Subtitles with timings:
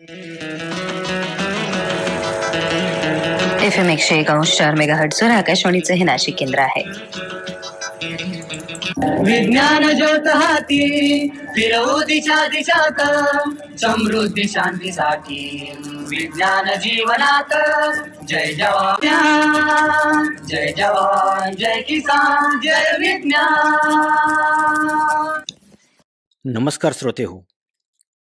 [0.00, 0.10] F
[3.78, 6.84] M एकशे एकावन्न चार मेगा हटसवर आकाशवाणीचं हे नाशिक केंद्र आहे.
[9.24, 13.00] विज्ञान ज्योत हाती फिरवू दिशा दिशात
[13.80, 15.72] समृद्धी शांतीसाठी.
[15.86, 17.54] विज्ञान जीवनात
[18.28, 25.40] जय जवान जय जवान जय किसान जय विज्ञान.
[26.44, 27.44] नमस्कार श्रोते हो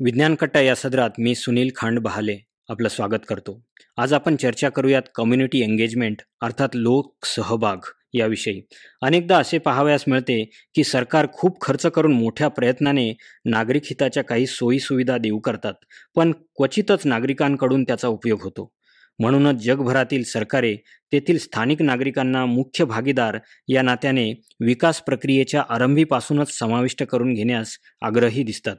[0.00, 2.36] विज्ञानकट्टा या सदरात मी सुनील खांड बहाले
[2.68, 3.62] आपलं स्वागत करतो.
[3.96, 7.76] आज आपण चर्चा करूयात कम्युनिटी एंगेजमेंट अर्थात लोक सहभाग
[8.14, 8.60] याविषयी.
[9.02, 13.12] अनेकदा असे पाहावयास मिळते की सरकार खूप खर्च करून मोठ्या प्रयत्नाने
[13.44, 15.74] नागरिक हिताच्या काही सोयीसुविधा देऊ करतात
[16.14, 18.72] पण क्वचितच नागरिकांकडून त्याचा उपयोग होतो.
[19.18, 20.74] म्हणूनच जगभरातील सरकारे
[21.12, 24.30] तेथील स्थानिक नागरिकांना मुख्य भागीदार या नात्याने
[24.60, 28.76] विकास प्रक्रियेच्या आरंभीपासूनच समाविष्ट करून घेण्यास आग्रही दिसतात.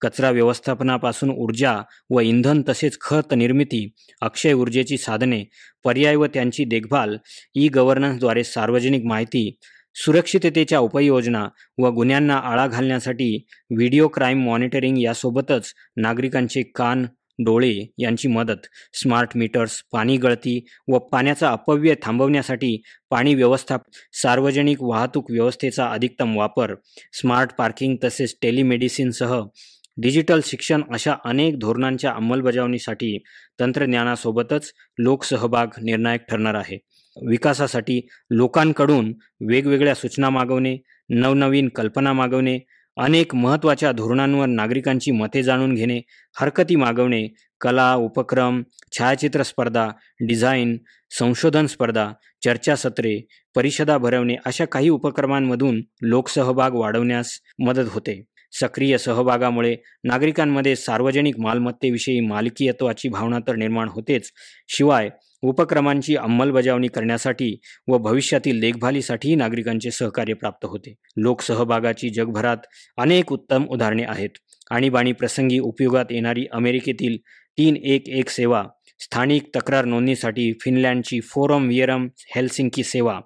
[0.00, 1.76] कचरा व्यवस्थापनापासून ऊर्जा
[2.10, 3.88] व इंधन तसेच खत निर्मिती
[4.22, 5.44] अक्षय ऊर्जेची साधने
[5.84, 7.16] पर्याय व त्यांची देखभाल
[7.54, 9.50] ई गव्हर्नन्सद्वारे सार्वजनिक माहिती
[9.96, 11.46] सुरक्षिततेच्या उपाययोजना
[11.78, 17.06] व गुन्ह्यांना आळा घालण्यासाठी व्हिडिओ क्राईम मॉनिटरिंग यासोबतच नागरिकांचे कान
[17.38, 23.76] डोळे यांची मदत स्मार्ट मीटर्स पाणी गळती व पाण्याचा अपव्यय थांबवण्यासाठी पाणी व्यवस्था
[24.12, 26.74] सार्वजनिक वाहतूक व्यवस्थेचा अधिकतम वापर
[27.12, 29.42] स्मार्ट पार्किंग तसेच टेलिमेडिसिनसह
[29.96, 33.18] डिजिटल शिक्षण अशा अनेक धोरणांच्या अंमलबजावणीसाठी
[33.60, 36.78] तंत्रज्ञानासोबतच लोकसहभाग निर्णायक ठरणार आहे.
[37.16, 40.76] विकासासाठी लोकांकडून वेगवेगळ्या सूचना मागवणे
[41.08, 42.58] नवनवीन कल्पना मागवणे
[42.96, 46.00] अनेक महत्त्वाच्या धोरणांवर नागरिकांची मते जाणून घेणे
[46.40, 47.28] हरकती मागवणे
[47.60, 48.62] कला उपक्रम
[48.98, 49.88] छायाचित्र स्पर्धा
[50.20, 50.78] डिझाईन
[51.18, 52.12] संशोधन स्पर्धा
[52.44, 58.24] चर्चासत्रे परिषदा भरवणे अशा काही उपक्रमांमधून लोकसहभाग वाढवण्यास मदत होते.
[58.60, 64.30] सक्रिय सहभागामुळे नागरिकांमध्ये सार्वजनिक मालमत्तेविषयी मालकीयत्वाची भावना तर निर्माण होतेच.
[64.68, 65.10] शिवाय
[65.44, 67.56] उपक्रमांची अंमलबजावणी करण्यासाठी
[67.88, 70.94] व भविष्यातील देखभालीसाठीही नागरिकांचे सहकार्य प्राप्त होते.
[71.16, 72.66] लोकसहभागाची जगभरात
[72.98, 74.30] अनेक उत्तम उदाहरणे आहेत.
[74.70, 77.16] आणीबाणी प्रसंगी उपयोगात येणारी अमेरिकेतील
[77.58, 78.64] तीन एक एक सेवा
[79.00, 83.20] स्थानिक तक्रार नोंदणीसाठी फिनलँडची फोरम वियरम हेल्सिंकी सेवा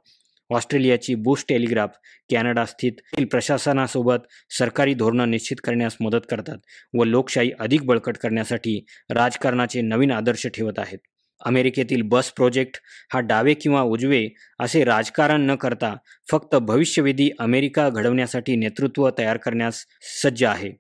[0.50, 1.97] ऑस्ट्रेलियाची बुश टेलिग्राफ
[2.31, 2.93] कॅनडा स्थित
[3.31, 4.26] प्रशासनासोबत
[4.59, 6.59] सरकारी धोरणं निश्चित करण्यास मदत करतात
[6.98, 10.98] व लोकशाही अधिक बळकट करण्यासाठी राजकारणाचे नवीन आदर्श ठेवत आहेत.
[11.47, 12.81] अमेरिकेतील बस प्रोजेक्ट
[13.12, 14.28] हा डावे किंवा उजवे
[14.60, 15.94] असे राजकारण न करता
[16.31, 19.84] फक्त भविष्यवेधी अमेरिका घडवण्यासाठी नेतृत्व तयार करण्यास
[20.22, 20.72] सज्ज आहे.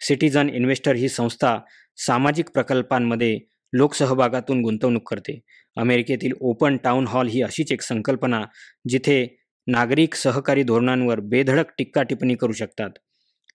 [0.00, 1.58] सिटीजन इन्व्हेस्टर ही संस्था
[1.96, 3.38] सामाजिक प्रकल्पांमध्ये
[3.72, 5.40] लोकसहभागातून गुंतवणूक करते.
[5.76, 8.42] अमेरिकेतील ओपन टाउन हॉल ही अशीच एक संकल्पना
[8.88, 9.36] जिथे
[9.66, 12.90] नागरिक सहकारी धोरणांवर बेधडक टिक्का टिप्पणी करू शकतात.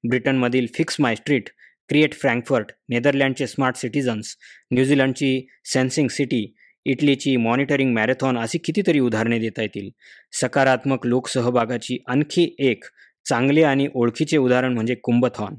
[0.09, 1.50] ब्रिटनमधील Fix My Street
[1.90, 4.36] Create Frankfurt नेदरलँडचे स्मार्ट सिटीजन्स
[4.72, 6.56] न्यूझीलंडची सेन्सिंग सिटी
[6.86, 9.90] इटलीची मॉनिटरिंग मॅरेथॉन अशी कितीतरी उदाहरणे देता येतील.
[10.31, 12.84] सकारात्मक लोकसहभागाची आणखी एक
[13.30, 15.56] चांगले आणि ओळखीचे उदाहरण म्हणजे कुंभथॉन.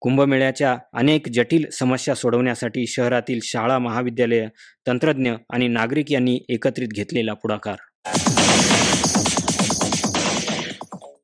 [0.00, 4.46] कुंभमेळ्याच्या अनेक जटिल समस्या सोडवण्यासाठी शहरातील शाळा महाविद्यालय
[4.86, 7.76] तंत्रज्ञ आणि नागरिक यांनी एकत्रित घेतलेला पुढाकार.